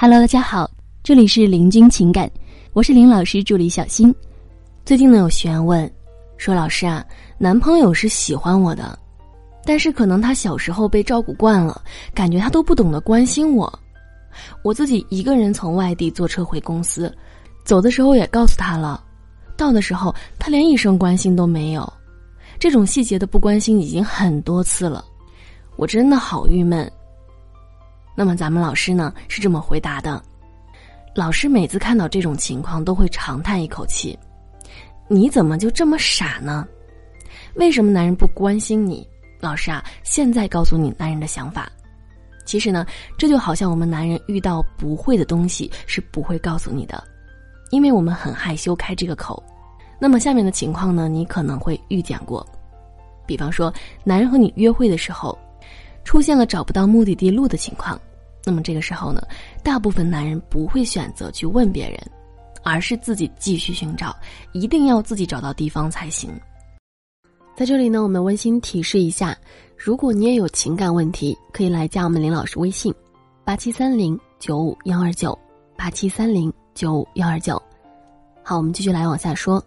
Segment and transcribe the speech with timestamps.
[0.00, 0.70] Hello，大家好，
[1.02, 2.30] 这里是林君情感，
[2.72, 4.14] 我是林老师助理小新。
[4.84, 5.90] 最近呢有学员问，
[6.36, 7.04] 说老师啊，
[7.36, 8.96] 男朋友是喜欢我的，
[9.64, 11.82] 但是可能他小时候被照顾惯了，
[12.14, 13.76] 感觉他都不懂得关心我。
[14.62, 17.12] 我自己一个人从外地坐车回公司，
[17.64, 19.02] 走的时候也告诉他了，
[19.56, 21.92] 到的时候他连一声关心都没有，
[22.56, 25.04] 这种细节的不关心已经很多次了，
[25.74, 26.88] 我真的好郁闷。
[28.18, 30.20] 那么咱们老师呢是这么回答的：
[31.14, 34.18] 老师每次看到这种情况都会长叹一口气，
[35.06, 36.66] 你怎么就这么傻呢？
[37.54, 39.06] 为什么男人不关心你？
[39.38, 41.70] 老师啊，现在告诉你男人的想法。
[42.44, 42.84] 其实呢，
[43.16, 47.00] 这就好像我们男人遇到不会的东西是不会告诉你的，
[47.70, 49.40] 因为我们很害羞开这个口。
[49.96, 52.44] 那么下面的情况呢，你可能会遇见过，
[53.26, 55.38] 比方说男人和你约会的时候，
[56.02, 57.96] 出现了找不到目的地路的情况。
[58.48, 59.20] 那么这个时候呢，
[59.62, 62.00] 大部分男人不会选择去问别人，
[62.62, 64.16] 而是自己继续寻找，
[64.54, 66.30] 一定要自己找到地方才行。
[67.54, 69.36] 在这里呢，我们温馨提示一下：
[69.76, 72.90] 如果你也有情感问题，可以来加我们林老师微信：
[73.44, 75.38] 八七三零九五幺二九
[75.76, 77.62] 八七三零九五幺二九。
[78.42, 79.62] 好，我们继续来往下说。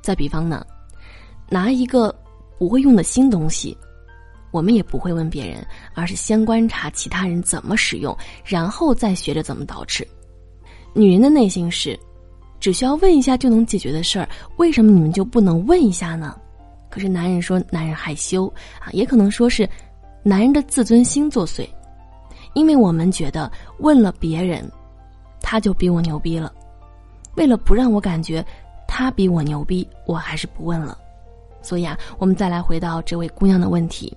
[0.00, 0.64] 再比方呢，
[1.50, 2.14] 拿一个
[2.56, 3.76] 不会用的新东西。
[4.52, 10.06] 我们也不会问别人，而是先观察其他人怎么使用，然后再学着怎么捯饬。
[10.94, 11.98] 女人的内心是，
[12.60, 16.38] 只需要问一下就能解决的事儿，为什么你们就不能问一下呢？
[16.90, 18.46] 可是男人说男人害羞
[18.78, 19.66] 啊，也可能说是
[20.22, 21.66] 男人的自尊心作祟，
[22.52, 24.70] 因为我们觉得问了别人，
[25.40, 26.52] 他就比我牛逼了。
[27.36, 28.44] 为了不让我感觉
[28.86, 30.98] 他比我牛逼，我还是不问了。
[31.62, 34.14] 所以啊，我们再来回到这位姑娘的问题。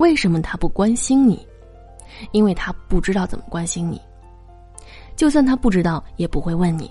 [0.00, 1.46] 为什么他不关心你？
[2.32, 4.00] 因为他不知道怎么关心你。
[5.14, 6.90] 就算他不知道，也不会问你。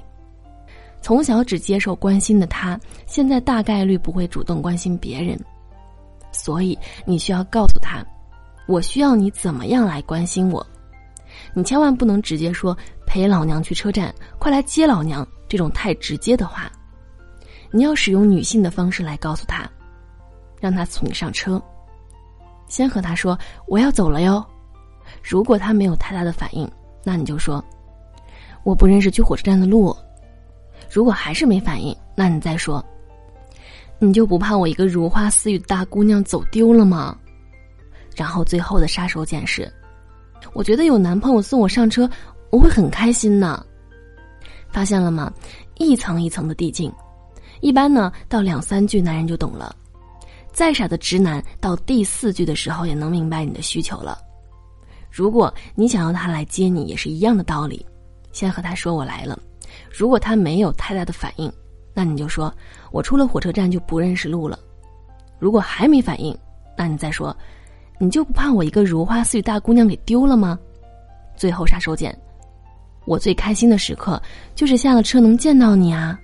[1.01, 5.35] 从小只接受关心的他，现在大概率不会主动关心别人。
[6.31, 8.05] 所以你需要告诉他
[8.69, 10.63] ：“我需要你怎么样来关心我。”
[11.55, 16.71] 你千万不能直接说“陪老娘去车站，快来接老娘”这种太直接的话。
[17.71, 19.67] 你要使用女性的方式来告诉他，
[20.59, 21.59] 让他送你上车。
[22.69, 23.37] 先和他说
[23.67, 24.45] 我要走了哟，
[25.21, 26.69] 如果他没有太大的反应，
[27.03, 27.61] 那你就说
[28.63, 29.93] 我不认识去火车站的路。
[30.89, 32.83] 如果还是没反应，那你再说，
[33.99, 37.17] 你就不怕我一个如花似玉的大姑娘走丢了吗？
[38.15, 39.71] 然后最后的杀手锏是，
[40.53, 42.09] 我觉得有男朋友送我上车，
[42.49, 43.65] 我会很开心呢。
[44.69, 45.31] 发现了吗？
[45.75, 46.91] 一层一层的递进，
[47.61, 49.75] 一般呢到两三句，男人就懂了。
[50.59, 54.17] 再傻的直男，到第四句的时候也能明白你的需求了。
[55.09, 57.85] 如果你想要他来接你，也是一样的道理。
[58.33, 59.39] 先和他说我来了，
[59.89, 61.49] 如果他没有太大的反应，
[61.93, 62.53] 那你就说
[62.91, 64.59] 我出了火车站就不认识路了。
[65.39, 66.37] 如果还没反应，
[66.75, 67.33] 那你再说，
[67.97, 70.59] 你就不怕我一个如花似玉大姑娘给丢了吗？
[71.37, 72.13] 最后杀手锏，
[73.05, 74.21] 我最开心的时刻
[74.55, 76.19] 就是下了车能见到你啊。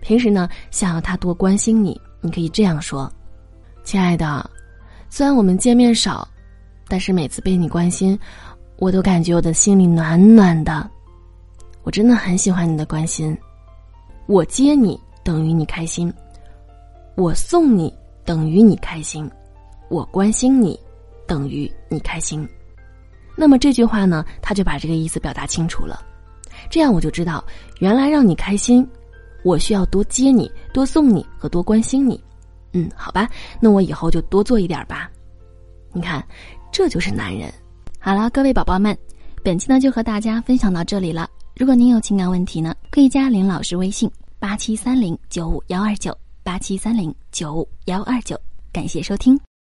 [0.00, 3.12] 平时呢，想要他多关心你，你可以这样说。
[3.84, 4.50] 亲爱的，
[5.10, 6.26] 虽然我们见面少，
[6.88, 8.18] 但是每次被你关心，
[8.76, 10.90] 我都感觉我的心里暖暖的。
[11.82, 13.36] 我真的很喜欢你的关心。
[14.26, 16.12] 我接你等于你开心，
[17.14, 17.92] 我送你
[18.24, 19.30] 等于你开心，
[19.90, 20.80] 我关心你
[21.26, 22.48] 等于你开心。
[23.36, 26.02] 那么这句话呢，他就把这个意思表达清楚了。
[26.70, 27.44] 这样我就知道，
[27.80, 28.88] 原来让你开心，
[29.42, 32.18] 我需要多接你、多送你和多关心你。
[32.74, 33.26] 嗯，好吧，
[33.60, 35.10] 那我以后就多做一点吧。
[35.92, 36.22] 你看，
[36.70, 37.50] 这就是男人。
[37.98, 38.94] 好了，各位宝宝们，
[39.42, 41.30] 本期呢就和大家分享到这里了。
[41.56, 48.38] 如果您有情感问题呢，可以加林老师微信：八七三零九五幺二九八七三零九五幺二九。
[48.72, 49.38] 感谢收听。